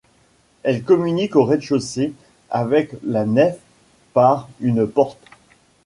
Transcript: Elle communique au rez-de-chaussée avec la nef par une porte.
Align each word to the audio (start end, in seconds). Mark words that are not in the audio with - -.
Elle 0.63 0.81
communique 0.83 1.35
au 1.35 1.43
rez-de-chaussée 1.43 2.13
avec 2.49 2.89
la 3.03 3.27
nef 3.27 3.59
par 4.15 4.49
une 4.59 4.87
porte. 4.87 5.19